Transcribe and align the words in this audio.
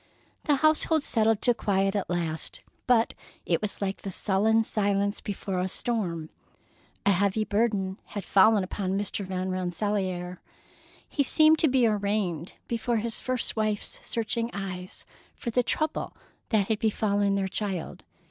The 0.45 0.55
household 0.55 1.03
settled 1.03 1.43
to 1.43 1.53
quiet 1.53 1.95
at 1.95 2.09
last, 2.09 2.63
but 2.87 3.13
it 3.45 3.61
was 3.61 3.83
like 3.83 4.01
the 4.01 4.09
sullen 4.09 4.63
silence 4.63 5.21
before 5.21 5.59
a 5.59 5.67
storm. 5.67 6.31
A 7.05 7.11
heavy 7.11 7.45
burden 7.45 7.99
had 8.05 8.25
fallen 8.25 8.63
upon 8.63 8.97
Mr. 8.97 9.23
Van 9.23 9.51
Rensselaer. 9.51 10.41
He 11.07 11.21
seemed 11.21 11.59
to 11.59 11.67
be 11.67 11.85
arraigned 11.85 12.53
before 12.67 12.97
his 12.97 13.19
first 13.19 13.55
wife's 13.55 13.99
searching 14.01 14.49
eyes, 14.53 15.05
for 15.35 15.51
the 15.51 15.61
trouble 15.61 16.17
that 16.49 16.67
had 16.67 16.79
befallen 16.79 17.35
their 17.35 17.47
child. 17.47 18.01